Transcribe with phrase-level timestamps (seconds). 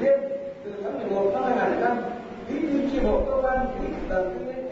[0.00, 1.96] từ tháng 11 năm 2005
[2.48, 3.66] bí thư chi bộ cơ quan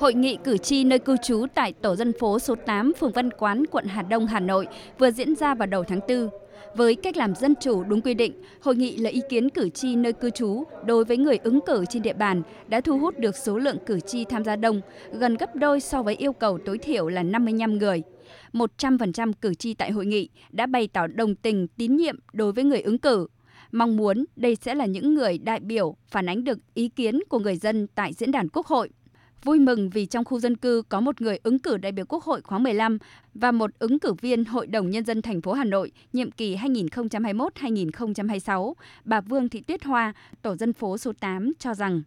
[0.00, 3.30] Hội nghị cử tri nơi cư trú tại tổ dân phố số 8 phường Văn
[3.30, 4.66] Quán, quận Hà Đông, Hà Nội
[4.98, 6.28] vừa diễn ra vào đầu tháng 4.
[6.74, 9.96] Với cách làm dân chủ đúng quy định, hội nghị lấy ý kiến cử tri
[9.96, 13.36] nơi cư trú đối với người ứng cử trên địa bàn đã thu hút được
[13.36, 14.80] số lượng cử tri tham gia đông,
[15.12, 18.02] gần gấp đôi so với yêu cầu tối thiểu là 55 người.
[18.52, 22.64] 100% cử tri tại hội nghị đã bày tỏ đồng tình tín nhiệm đối với
[22.64, 23.26] người ứng cử.
[23.72, 27.38] Mong muốn đây sẽ là những người đại biểu phản ánh được ý kiến của
[27.38, 28.90] người dân tại diễn đàn Quốc hội.
[29.44, 32.24] Vui mừng vì trong khu dân cư có một người ứng cử đại biểu Quốc
[32.24, 32.98] hội khóa 15
[33.34, 36.56] và một ứng cử viên Hội đồng Nhân dân thành phố Hà Nội nhiệm kỳ
[36.56, 38.72] 2021-2026,
[39.04, 42.02] bà Vương Thị Tuyết Hoa, tổ dân phố số 8 cho rằng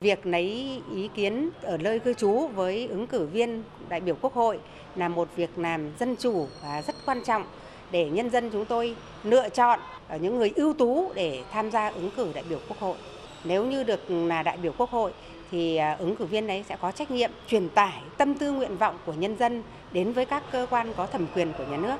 [0.00, 4.34] Việc lấy ý kiến ở nơi cư trú với ứng cử viên đại biểu Quốc
[4.34, 4.58] hội
[4.96, 7.42] là một việc làm dân chủ và rất quan trọng
[7.92, 11.88] để nhân dân chúng tôi lựa chọn ờ, những người ưu tú để tham gia
[11.88, 12.96] ứng cử đại biểu Quốc hội.
[13.44, 15.12] Nếu như được ừ, là đại biểu Quốc hội
[15.50, 18.76] thì ờ, ứng cử viên đấy sẽ có trách nhiệm truyền tải tâm tư nguyện
[18.76, 19.62] vọng của nhân dân
[19.92, 21.96] đến với các cơ quan có thẩm quyền của nhà nước.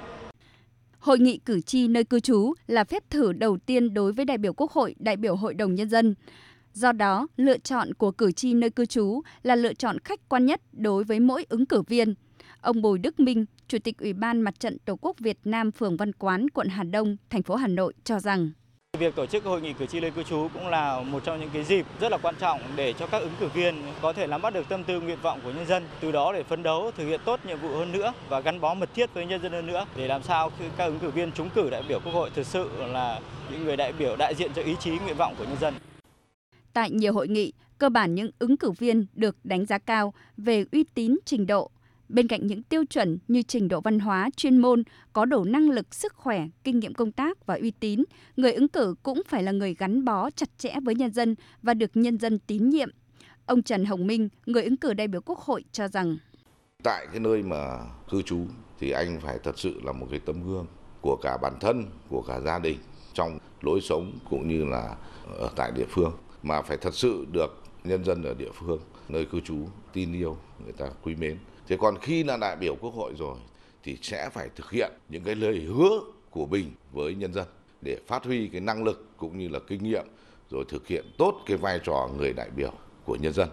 [0.98, 4.38] Hội nghị cử tri nơi cư trú là phép thử đầu tiên đối với đại
[4.38, 6.14] biểu Quốc hội, đại biểu Hội đồng Nhân dân.
[6.74, 10.46] Do đó, lựa chọn của cử tri nơi cư trú là lựa chọn khách quan
[10.46, 12.14] nhất đối với mỗi ứng cử viên.
[12.60, 15.96] Ông Bùi Đức Minh, Chủ tịch Ủy ban Mặt trận Tổ quốc Việt Nam phường
[15.96, 18.50] Văn Quán, quận Hà Đông, thành phố Hà Nội cho rằng
[18.98, 21.50] Việc tổ chức hội nghị cử tri nơi cư trú cũng là một trong những
[21.52, 24.42] cái dịp rất là quan trọng để cho các ứng cử viên có thể nắm
[24.42, 27.04] bắt được tâm tư nguyện vọng của nhân dân, từ đó để phấn đấu thực
[27.06, 29.66] hiện tốt nhiệm vụ hơn nữa và gắn bó mật thiết với nhân dân hơn
[29.66, 32.30] nữa để làm sao khi các ứng cử viên trúng cử đại biểu Quốc hội
[32.34, 33.20] thực sự là
[33.52, 35.74] những người đại biểu đại diện cho ý chí nguyện vọng của nhân dân.
[36.72, 40.64] Tại nhiều hội nghị, cơ bản những ứng cử viên được đánh giá cao về
[40.72, 41.70] uy tín, trình độ,
[42.12, 44.82] Bên cạnh những tiêu chuẩn như trình độ văn hóa, chuyên môn,
[45.12, 48.04] có đủ năng lực, sức khỏe, kinh nghiệm công tác và uy tín,
[48.36, 51.74] người ứng cử cũng phải là người gắn bó chặt chẽ với nhân dân và
[51.74, 52.90] được nhân dân tín nhiệm.
[53.46, 56.16] Ông Trần Hồng Minh, người ứng cử đại biểu Quốc hội cho rằng
[56.82, 57.78] tại cái nơi mà
[58.10, 58.38] cư trú
[58.80, 60.66] thì anh phải thật sự là một cái tấm gương
[61.00, 62.78] của cả bản thân, của cả gia đình
[63.14, 64.96] trong lối sống cũng như là
[65.38, 66.12] ở tại địa phương
[66.42, 69.56] mà phải thật sự được nhân dân ở địa phương nơi cư trú
[69.92, 71.38] tin yêu người ta quý mến
[71.72, 73.36] thế còn khi là đại biểu quốc hội rồi
[73.82, 76.00] thì sẽ phải thực hiện những cái lời hứa
[76.30, 77.46] của mình với nhân dân
[77.82, 80.06] để phát huy cái năng lực cũng như là kinh nghiệm
[80.50, 82.72] rồi thực hiện tốt cái vai trò người đại biểu
[83.04, 83.48] của nhân dân.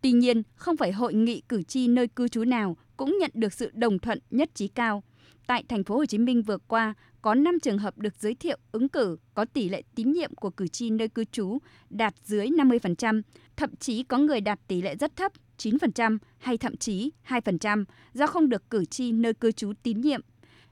[0.00, 3.52] Tuy nhiên, không phải hội nghị cử tri nơi cư trú nào cũng nhận được
[3.52, 5.02] sự đồng thuận nhất trí cao.
[5.46, 8.58] Tại thành phố Hồ Chí Minh vừa qua, có 5 trường hợp được giới thiệu
[8.72, 11.58] ứng cử có tỷ lệ tín nhiệm của cử tri nơi cư trú
[11.90, 13.22] đạt dưới 50%,
[13.62, 17.84] thậm chí có người đạt tỷ lệ rất thấp 9% hay thậm chí 2%
[18.14, 20.20] do không được cử tri nơi cư trú tín nhiệm.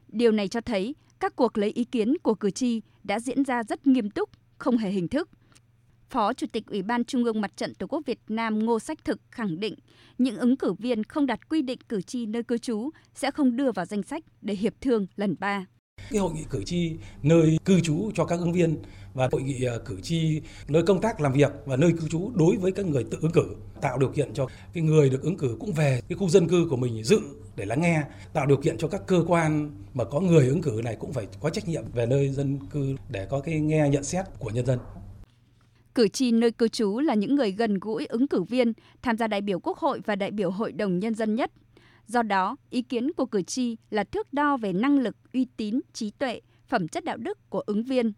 [0.09, 3.62] Điều này cho thấy các cuộc lấy ý kiến của cử tri đã diễn ra
[3.62, 5.29] rất nghiêm túc, không hề hình thức.
[6.09, 9.05] Phó Chủ tịch Ủy ban Trung ương Mặt trận Tổ quốc Việt Nam Ngô Sách
[9.05, 9.75] Thực khẳng định
[10.19, 13.56] những ứng cử viên không đạt quy định cử tri nơi cư trú sẽ không
[13.56, 15.67] đưa vào danh sách để hiệp thương lần ba.
[16.11, 18.77] Cái hội nghị cử tri nơi cư trú cho các ứng viên
[19.15, 22.31] và hội nghị ờ, cử tri nơi công tác làm việc và nơi cư trú
[22.34, 25.37] đối với các người tự ứng cử tạo điều kiện cho cái người được ứng
[25.37, 27.20] cử cũng về cái khu dân cư của mình dự
[27.56, 30.81] để lắng nghe tạo điều kiện cho các cơ quan mà có người ứng cử
[30.84, 34.04] này cũng phải có trách nhiệm về nơi dân cư để có cái nghe nhận
[34.04, 34.78] xét của nhân dân
[35.94, 38.72] Cử tri nơi cư trú là những người gần gũi ứng cử viên,
[39.03, 41.50] tham gia đại biểu Quốc hội và đại biểu Hội đồng Nhân dân nhất.
[42.06, 45.81] Do đó, ý kiến của cử tri là thước đo về năng lực, uy tín,
[45.93, 48.12] trí tuệ, phẩm chất đạo đức của ứng viên.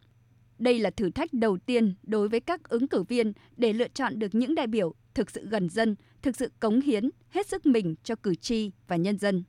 [0.62, 4.18] Đây là thử thách đầu tiên đối với các ứng cử viên để lựa chọn
[4.18, 7.94] được những đại biểu thực sự gần dân, thực sự cống hiến hết sức mình
[8.04, 9.44] cho cử tri và nhân dân.